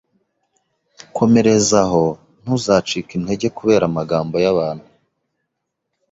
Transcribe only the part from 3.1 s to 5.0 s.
intege kubera amagambo y'abantu